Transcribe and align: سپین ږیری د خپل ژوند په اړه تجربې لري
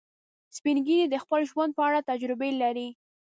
سپین 0.55 0.77
ږیری 0.85 1.05
د 1.09 1.15
خپل 1.23 1.39
ژوند 1.49 1.71
په 1.77 1.81
اړه 1.87 1.99
تجربې 2.09 2.51
لري 2.61 2.87